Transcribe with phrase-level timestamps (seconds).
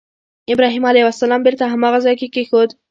[0.53, 2.69] ابراهیم علیه السلام بېرته هماغه ځای کې کېښود.